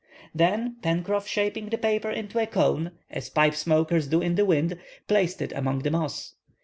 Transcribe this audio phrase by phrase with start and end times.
[0.33, 4.79] Then Pencroff shaping the paper into a cone, as pipe smokers do in the wind,
[5.07, 6.33] placed it among the moss.